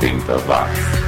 [0.00, 1.07] 80 watts.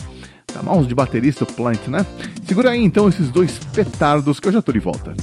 [0.47, 2.05] Tá mal de baterista o Plant, né?
[2.47, 5.17] Segura aí então esses dois petardos que eu já tô de volta.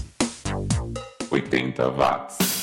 [1.29, 2.62] 80 watts.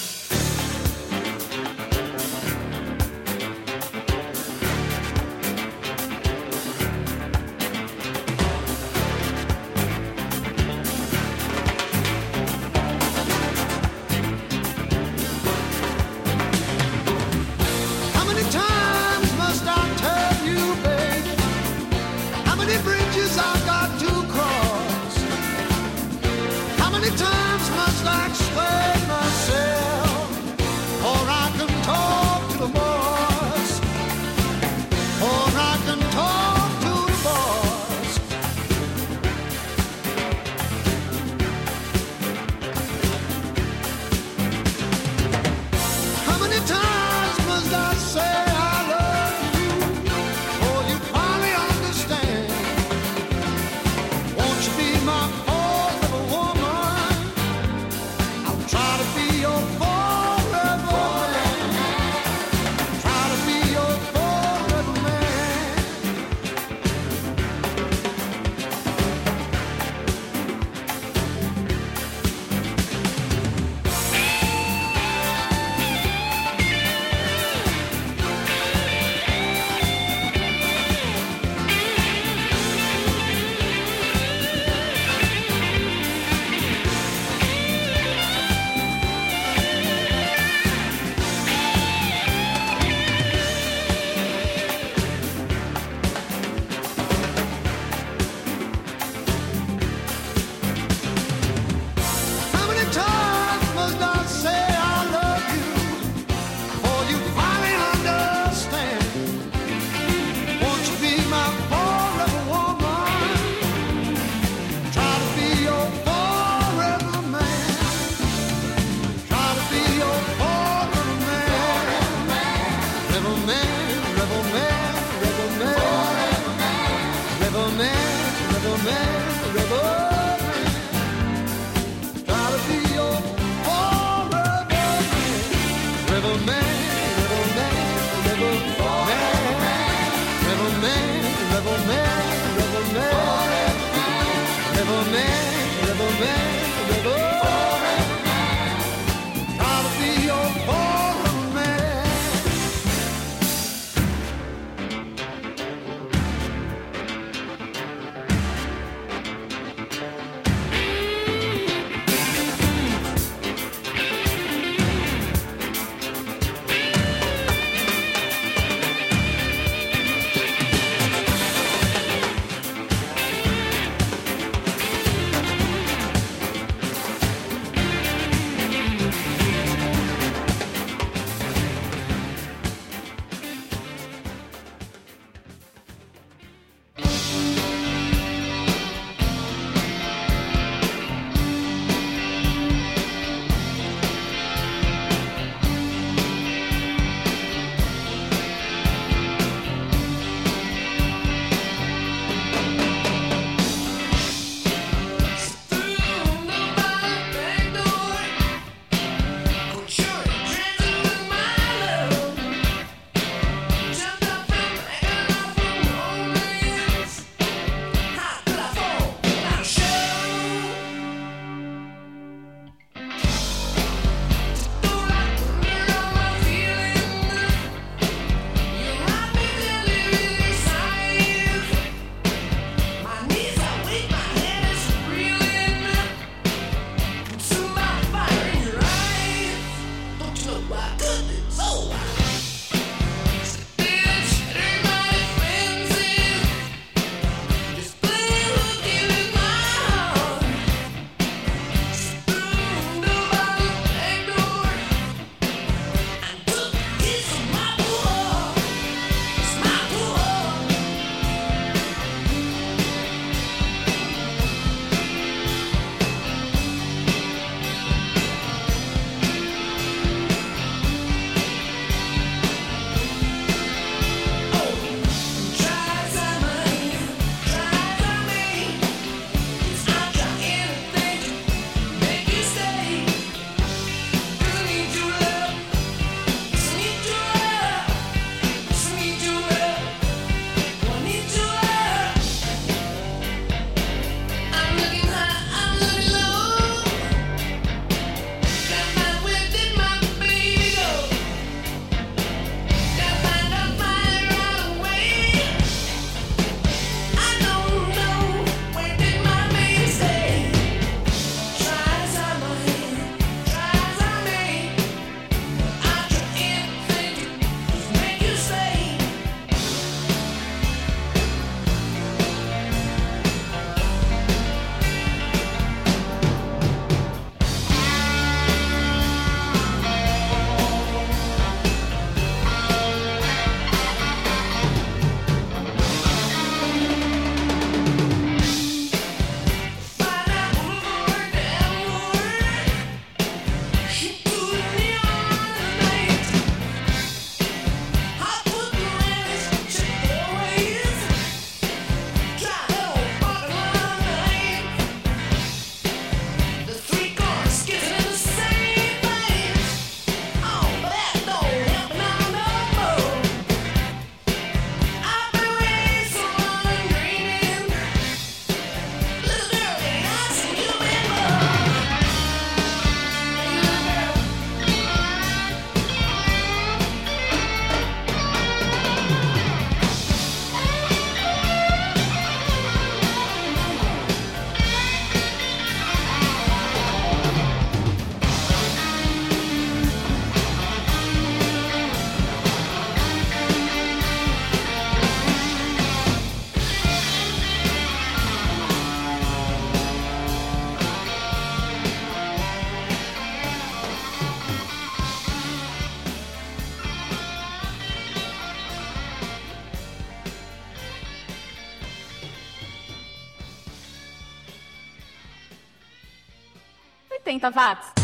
[417.42, 417.99] 80 watts.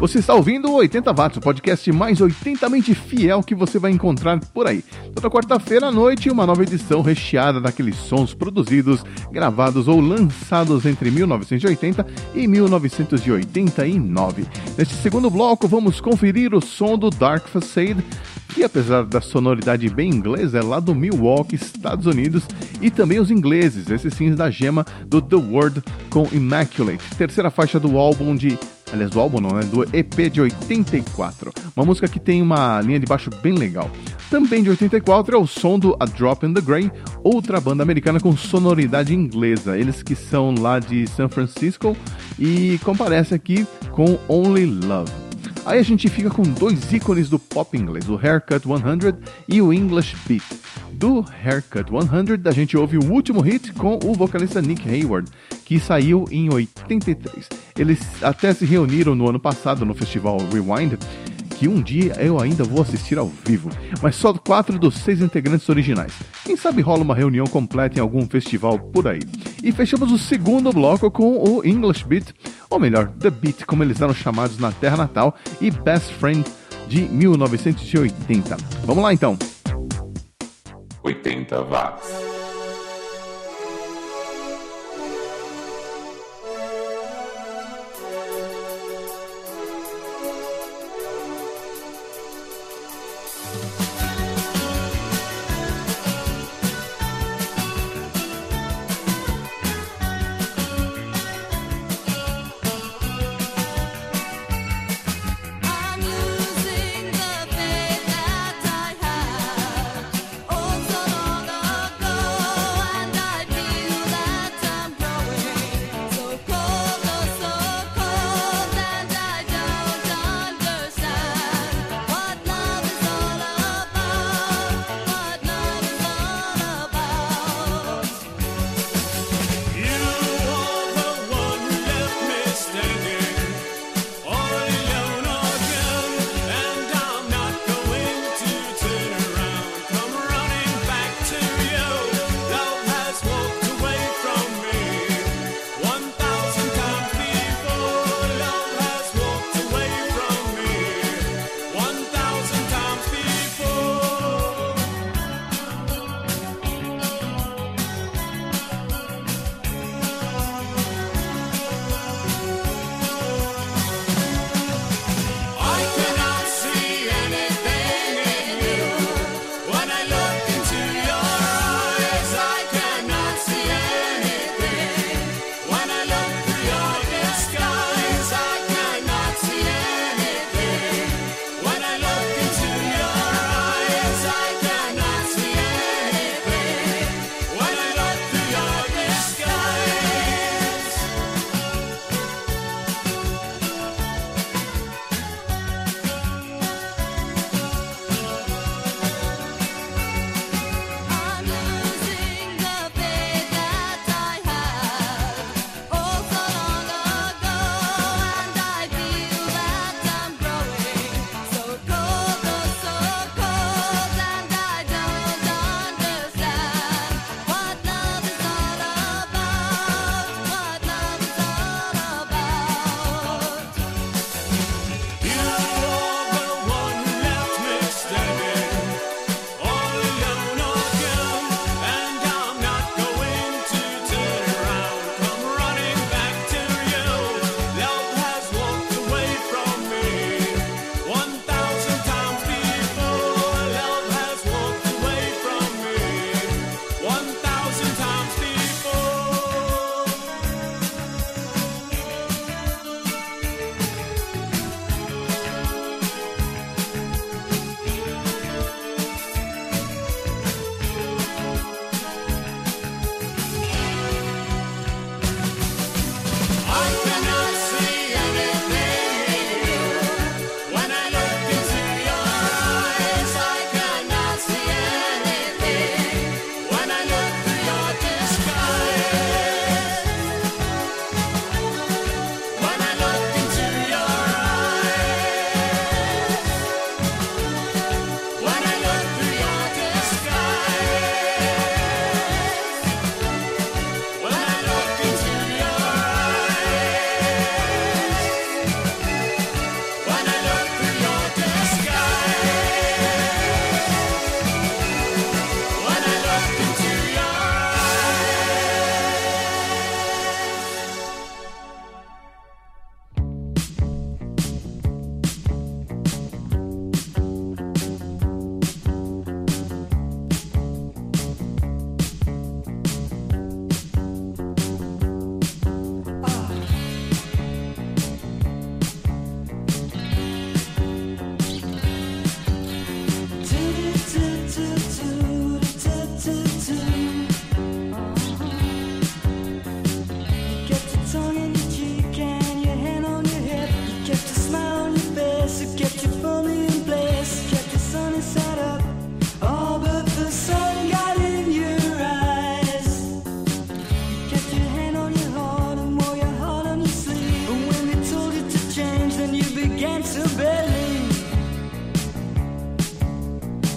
[0.00, 4.40] Você está ouvindo o 80 Watts, o podcast mais 80mente fiel que você vai encontrar
[4.40, 4.82] por aí.
[5.14, 11.10] Toda quarta-feira à noite, uma nova edição recheada daqueles sons produzidos, gravados ou lançados entre
[11.10, 14.46] 1980 e 1989.
[14.78, 18.02] Neste segundo bloco, vamos conferir o som do Dark Facade,
[18.54, 22.44] que apesar da sonoridade bem inglesa, é lá do Milwaukee, Estados Unidos,
[22.80, 27.78] e também os ingleses, esses sim da gema do The Word com Immaculate, terceira faixa
[27.78, 28.58] do álbum de
[28.92, 29.62] aliás, do álbum não, né?
[29.62, 31.52] Do EP de 84.
[31.76, 33.90] Uma música que tem uma linha de baixo bem legal.
[34.30, 36.90] Também de 84 é o som do A Drop in the Grey,
[37.24, 39.76] outra banda americana com sonoridade inglesa.
[39.76, 41.96] Eles que são lá de San Francisco
[42.38, 45.29] e comparece aqui com Only Love.
[45.66, 49.14] Aí a gente fica com dois ícones do pop inglês, o Haircut 100
[49.46, 50.42] e o English Beat.
[50.92, 55.30] Do Haircut 100, a gente ouve o último hit com o vocalista Nick Hayward,
[55.64, 57.48] que saiu em 83.
[57.78, 60.98] Eles até se reuniram no ano passado no festival Rewind,
[61.58, 63.68] que um dia eu ainda vou assistir ao vivo,
[64.02, 66.14] mas só quatro dos seis integrantes originais.
[66.42, 69.20] Quem sabe rola uma reunião completa em algum festival por aí.
[69.62, 72.32] E fechamos o segundo bloco com o English Beat,
[72.70, 76.44] ou melhor, The Beat, como eles eram chamados na terra natal, e Best Friend
[76.88, 78.56] de 1980.
[78.84, 79.36] Vamos lá então.
[81.02, 82.29] 80 watts.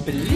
[0.05, 0.32] believe.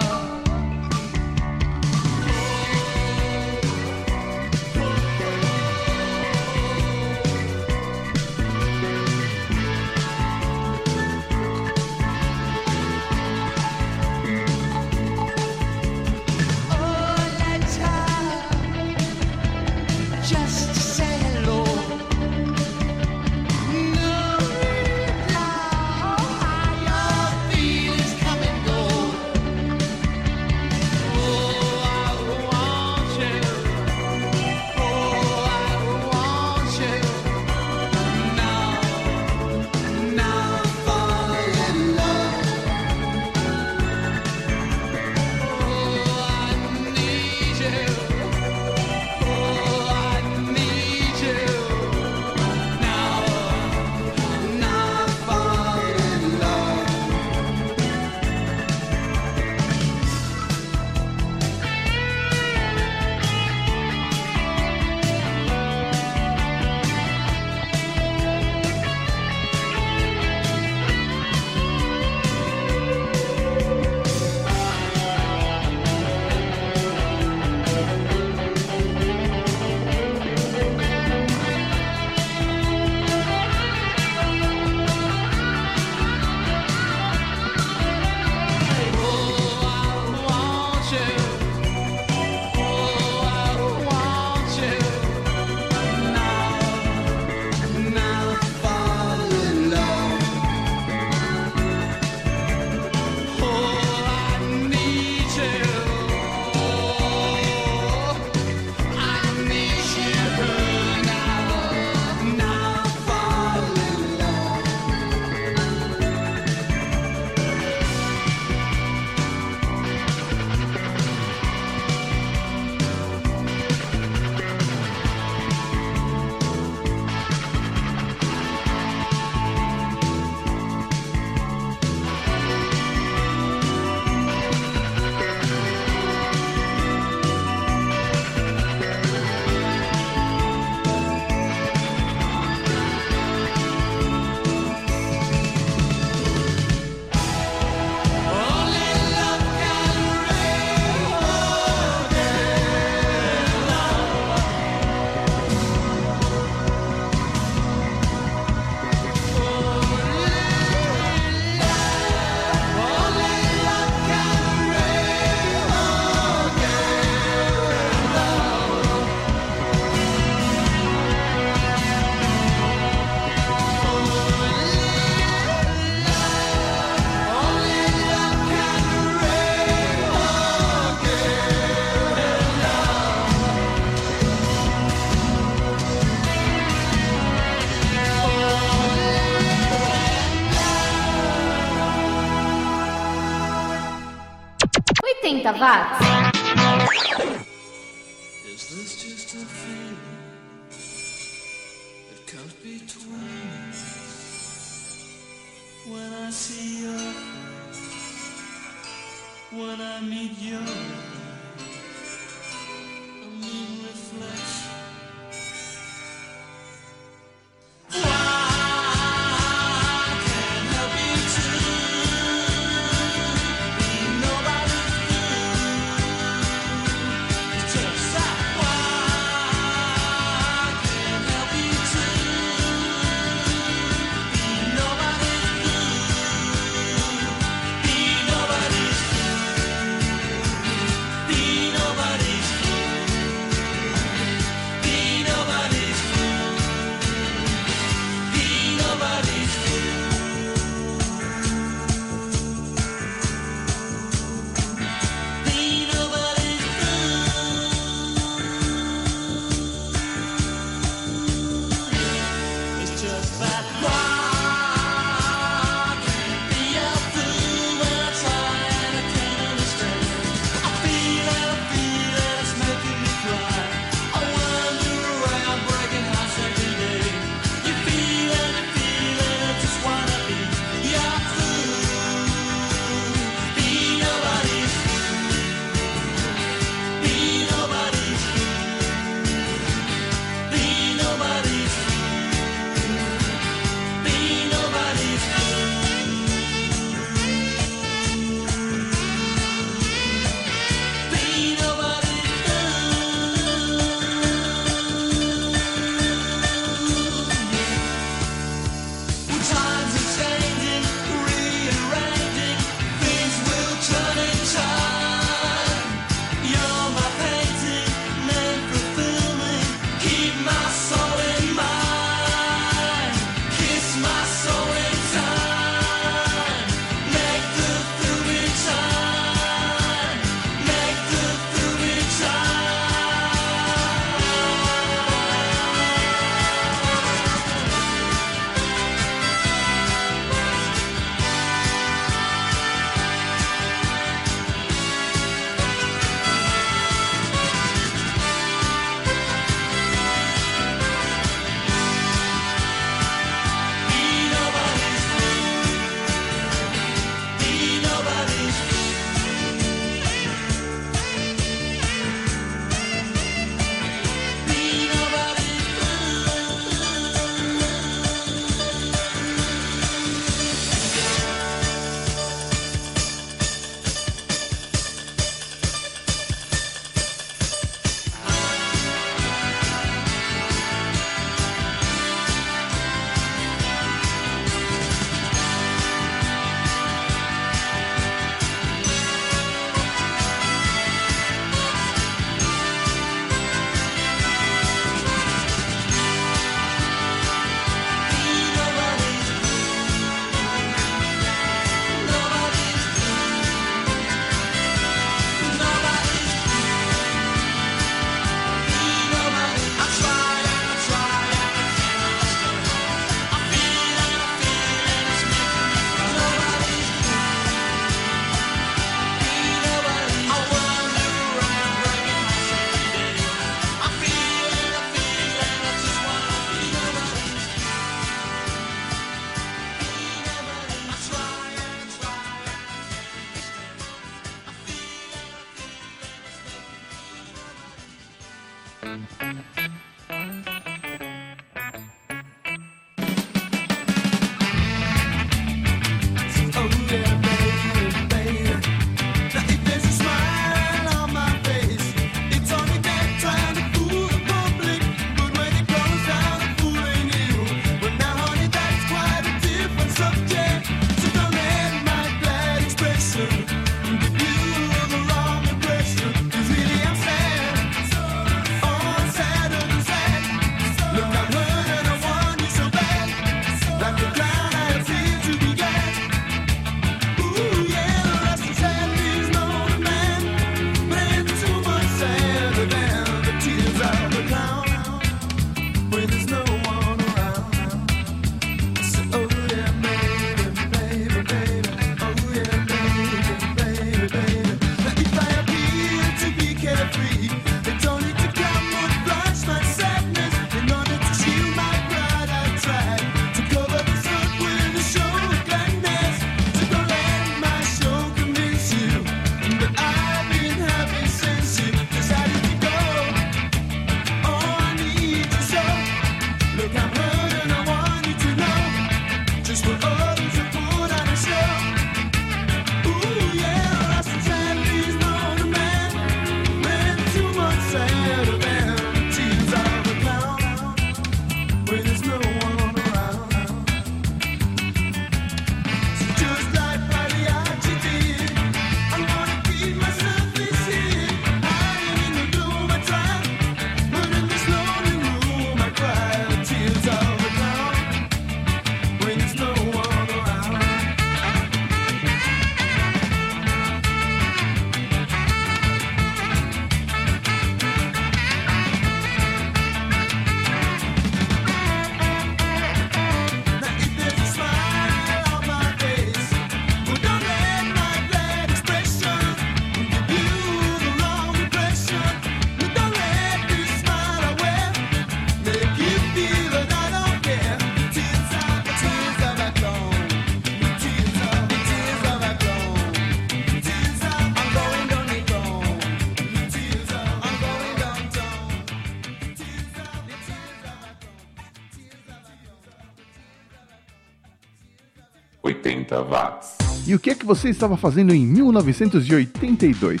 [596.94, 600.00] E o que é que você estava fazendo em 1982?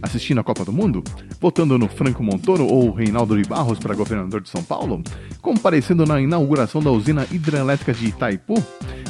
[0.00, 1.04] Assistindo a Copa do Mundo?
[1.38, 5.02] Votando no Franco Montoro ou Reinaldo de para governador de São Paulo?
[5.42, 8.54] Comparecendo na inauguração da usina hidrelétrica de Itaipu?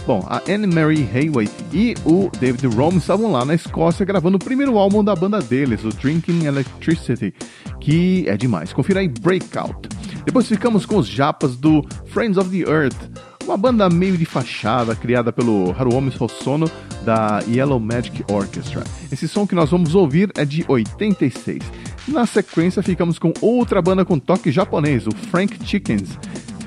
[0.05, 4.45] Bom, a Anne Mary Hayway e o David Rome estavam lá na Escócia gravando o
[4.45, 7.33] primeiro álbum da banda deles, o Drinking Electricity,
[7.81, 8.73] que é demais.
[8.73, 9.89] Confira aí Breakout.
[10.25, 14.95] Depois ficamos com os japas do Friends of the Earth, uma banda meio de fachada
[14.95, 16.71] criada pelo Haruomi Hosono
[17.05, 18.85] da Yellow Magic Orchestra.
[19.11, 21.63] Esse som que nós vamos ouvir é de 86.
[22.09, 26.19] Na sequência ficamos com outra banda com toque japonês, o Frank Chickens.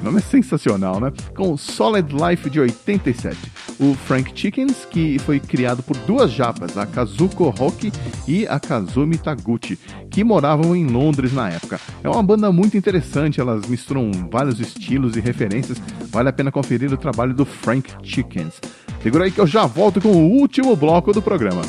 [0.03, 1.13] Nome é sensacional, né?
[1.33, 3.37] Com Solid Life de 87.
[3.79, 7.89] O Frank Chickens, que foi criado por duas japas, a Kazuko Hoki
[8.27, 9.79] e a Kazumi Taguchi,
[10.11, 11.79] que moravam em Londres na época.
[12.03, 15.81] É uma banda muito interessante, elas misturam vários estilos e referências.
[16.09, 18.59] Vale a pena conferir o trabalho do Frank Chickens.
[19.01, 21.61] Segura aí que eu já volto com o último bloco do programa.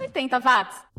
[0.00, 0.91] 80 watts.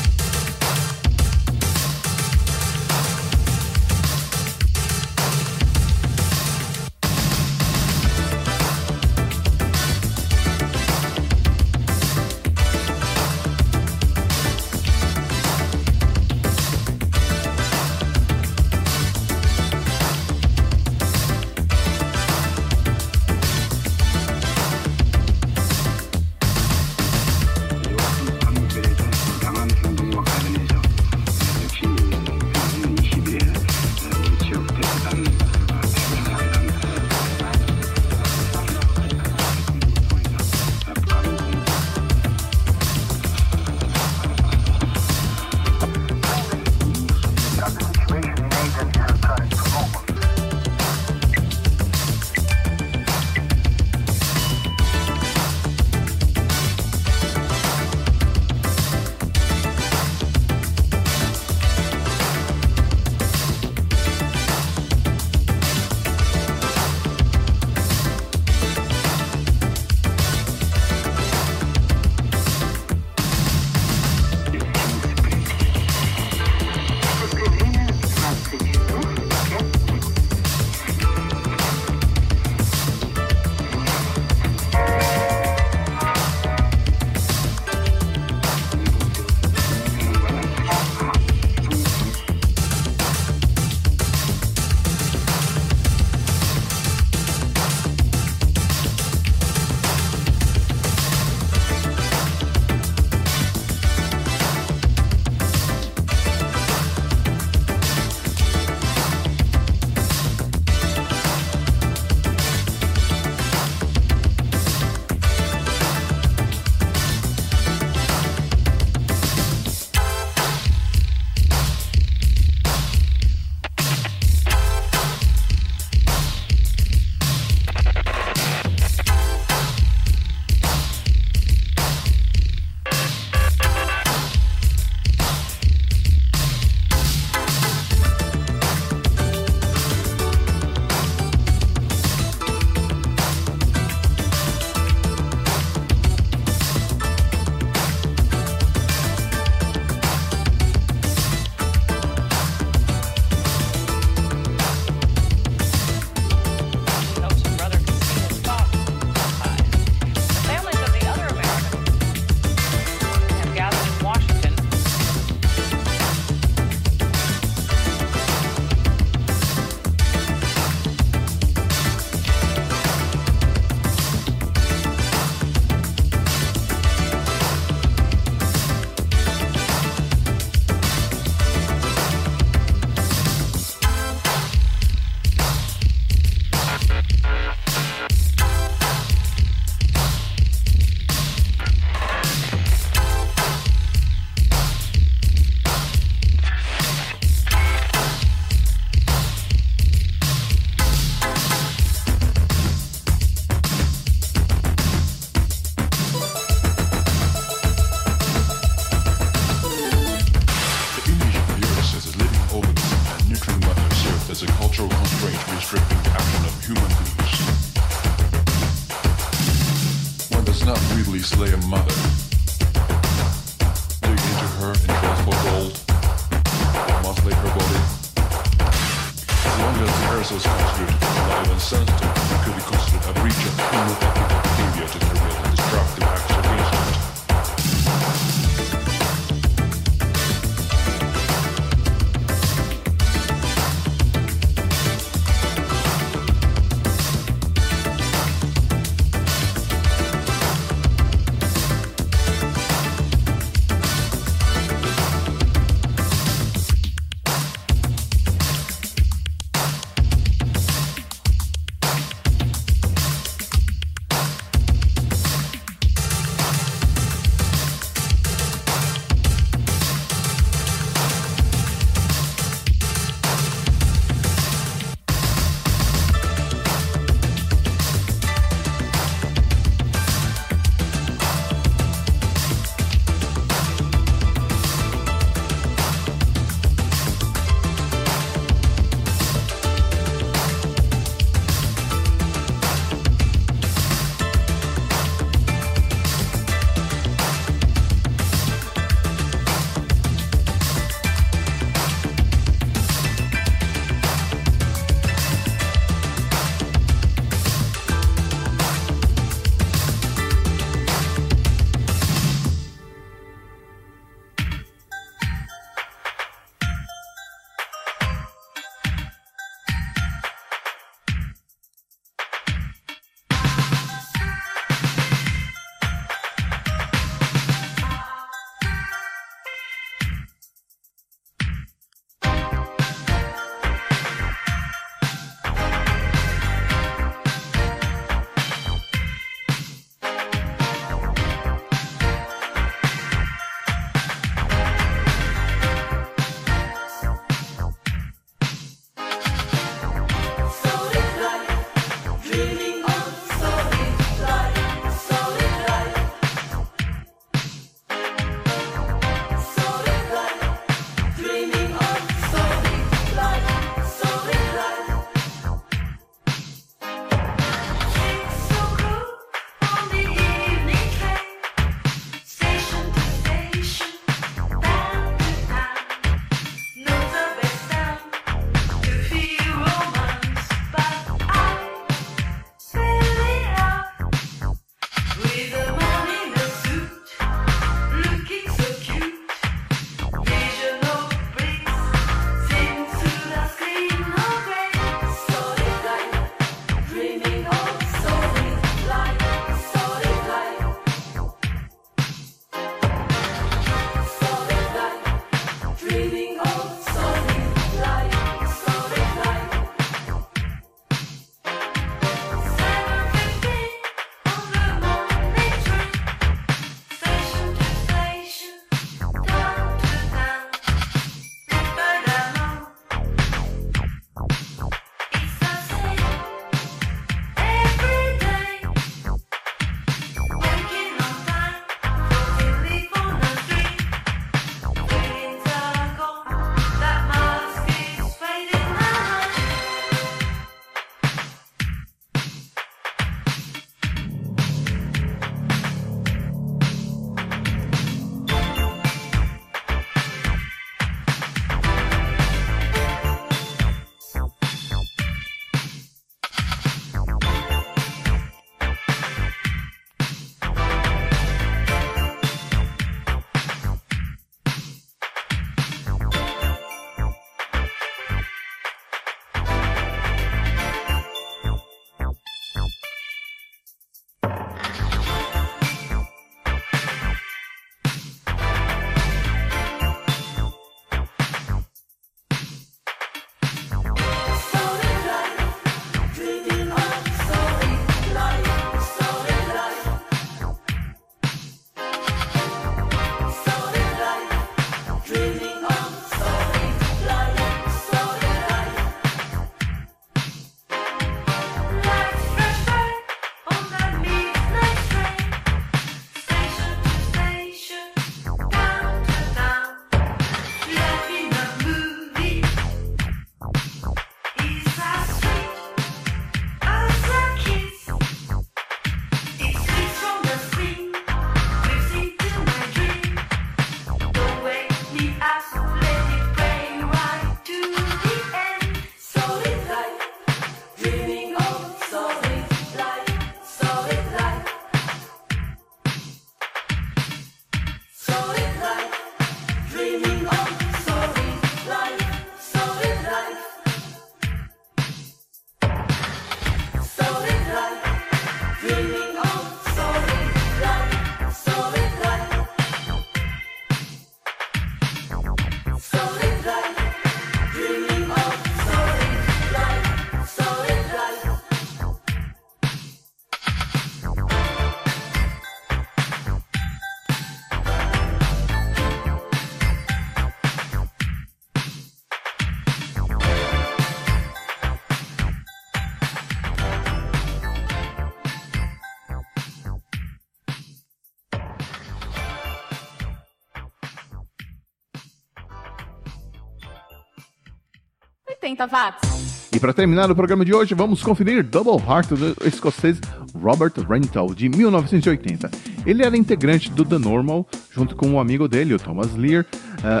[588.58, 589.48] 80 watts.
[589.52, 593.00] E para terminar o programa de hoje, vamos conferir Double Heart do escocês
[593.34, 595.50] Robert Rental, de 1980.
[595.86, 599.46] Ele era integrante do The Normal, junto com um amigo dele, o Thomas Lear,
[599.82, 600.00] eh,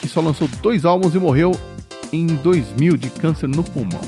[0.00, 1.52] que só lançou dois álbuns e morreu
[2.12, 4.00] em 2000 de câncer no pulmão.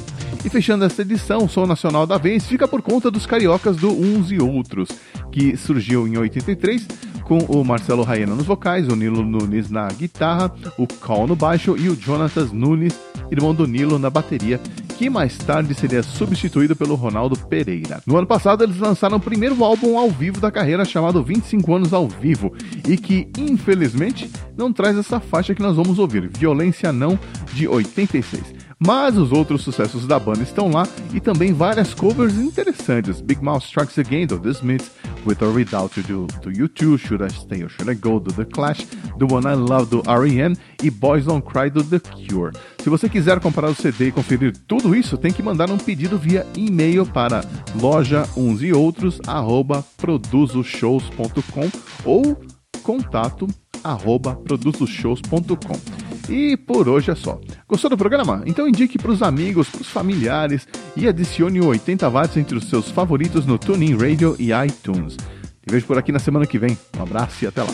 [0.45, 3.91] E fechando essa edição, o som nacional da vez fica por conta dos cariocas do
[3.91, 4.89] Uns e Outros,
[5.31, 6.89] que surgiu em 83
[7.31, 11.77] com o Marcelo Raena nos vocais, o Nilo Nunes na guitarra, o Cal no baixo
[11.79, 12.93] e o Jonatas Nunes,
[13.31, 14.59] irmão do Nilo, na bateria,
[14.99, 18.03] que mais tarde seria substituído pelo Ronaldo Pereira.
[18.05, 21.93] No ano passado, eles lançaram o primeiro álbum ao vivo da carreira, chamado 25 Anos
[21.93, 22.53] ao Vivo,
[22.89, 27.17] e que, infelizmente, não traz essa faixa que nós vamos ouvir, Violência Não,
[27.55, 28.60] de 86.
[28.83, 33.21] Mas os outros sucessos da banda estão lá e também várias covers interessantes.
[33.21, 34.91] Big Mouth Strikes Again do The Smiths,
[35.27, 38.33] With or Without You do, do U2, Should I Stay or Should I Go do
[38.33, 38.87] The Clash,
[39.19, 40.57] The One I Love do R.E.M.
[40.83, 42.57] e Boys Don't Cry do The Cure.
[42.83, 46.17] Se você quiser comprar o CD e conferir tudo isso, tem que mandar um pedido
[46.17, 47.45] via e-mail para
[47.79, 51.71] loja uns e outros arroba produzoshows.com
[52.03, 52.41] ou
[52.83, 53.47] contato
[53.85, 56.00] arroba produzoshows.com.
[56.31, 57.41] E por hoje é só.
[57.67, 58.43] Gostou do programa?
[58.47, 60.67] Então indique para os amigos, para os familiares
[60.97, 65.17] e adicione o 80 watts entre os seus favoritos no TuneIn Radio e iTunes.
[65.17, 66.79] Te vejo por aqui na semana que vem.
[66.97, 67.73] Um abraço e até lá.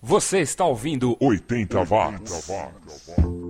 [0.00, 2.32] Você está ouvindo 80 watts.
[2.32, 3.41] Different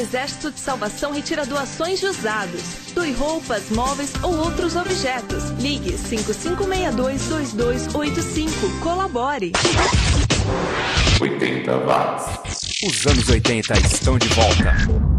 [0.00, 2.62] Exército de Salvação retira doações de usados.
[2.94, 5.50] Doe roupas, móveis ou outros objetos.
[5.60, 8.80] Ligue 5562-2285.
[8.82, 9.52] Colabore.
[11.20, 12.82] 80 watts.
[12.82, 15.09] Os anos 80 estão de volta.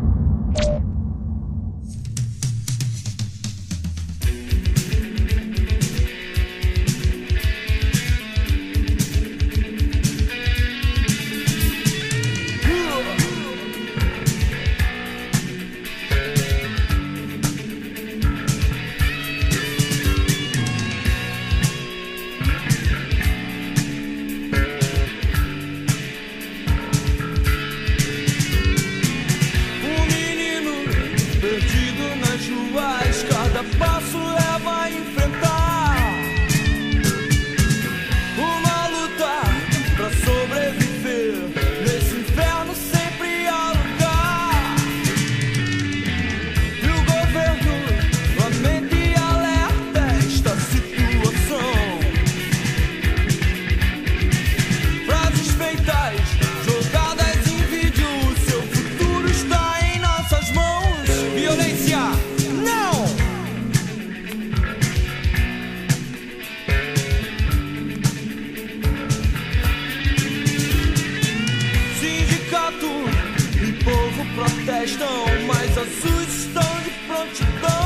[74.35, 77.80] protestam, mas assustam de prontidão.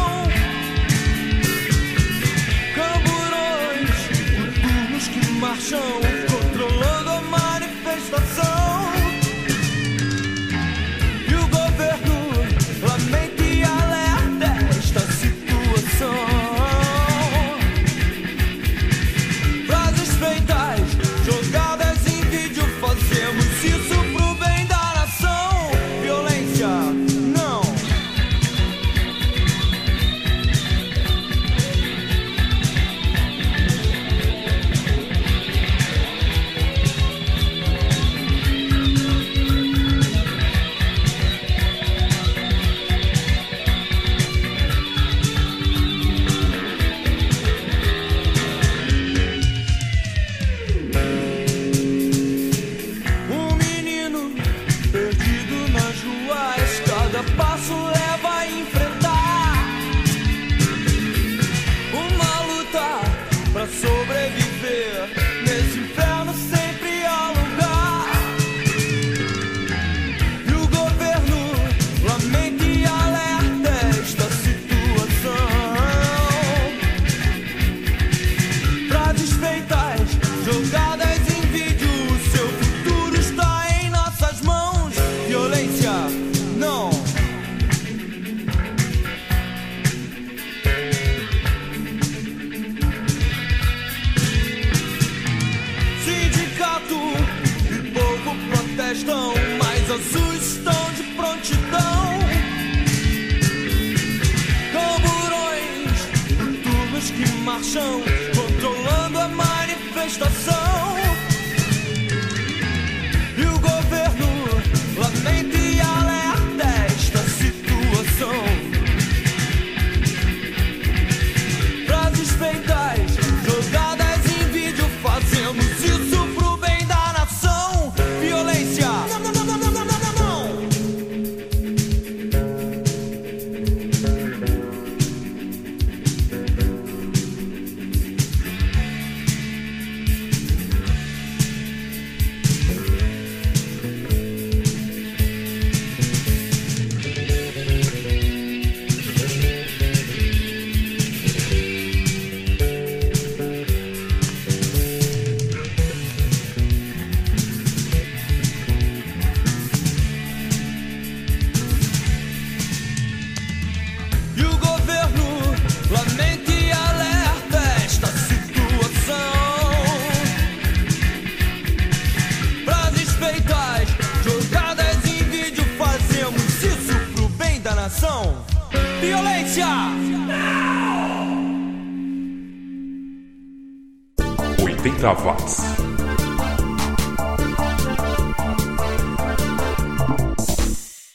[107.75, 108.14] zone.